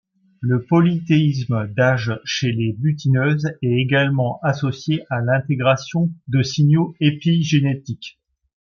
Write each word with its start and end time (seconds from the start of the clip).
Le 0.39 0.63
polyéthisme 0.65 1.67
d'âge 1.75 2.19
chez 2.25 2.51
les 2.51 2.73
butineuses 2.73 3.45
est 3.61 3.67
également 3.83 4.39
associé 4.41 5.03
à 5.11 5.21
l'intégration 5.21 6.09
de 6.27 6.41
signaux 6.41 6.95
épigénétiques. 7.01 8.19